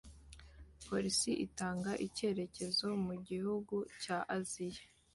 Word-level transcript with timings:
Polisi 0.87 1.31
itanga 1.45 1.91
icyerekezo 2.07 2.87
mugihugu 3.05 3.75
cya 4.01 4.17
Aziya 4.37 4.83